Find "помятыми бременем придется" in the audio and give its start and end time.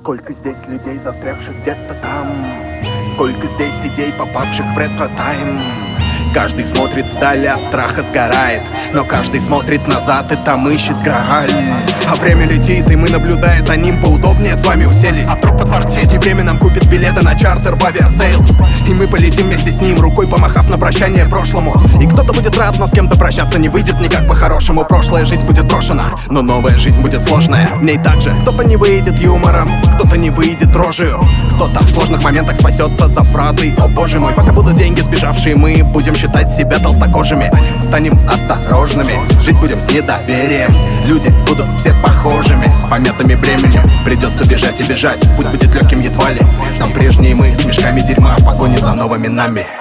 42.88-44.46